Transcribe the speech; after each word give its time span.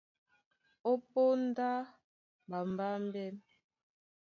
Ó 0.89 0.91
póndá 1.13 1.69
ɓambámbɛ́, 2.49 3.27